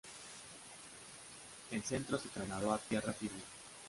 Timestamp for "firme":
3.13-3.37